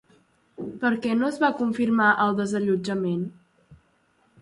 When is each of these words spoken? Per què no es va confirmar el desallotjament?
Per 0.83 0.91
què 1.03 1.11
no 1.19 1.27
es 1.27 1.37
va 1.45 1.53
confirmar 1.61 2.09
el 2.25 2.35
desallotjament? 2.43 3.25